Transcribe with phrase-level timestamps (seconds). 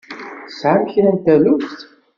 [0.47, 1.79] Tesɛam kra n taluft?